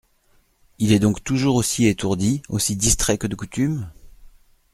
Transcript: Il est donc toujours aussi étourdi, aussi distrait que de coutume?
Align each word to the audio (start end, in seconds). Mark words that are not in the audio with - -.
Il 0.79 0.93
est 0.93 0.97
donc 0.99 1.23
toujours 1.23 1.53
aussi 1.53 1.85
étourdi, 1.85 2.41
aussi 2.49 2.75
distrait 2.75 3.19
que 3.19 3.27
de 3.27 3.35
coutume? 3.35 3.87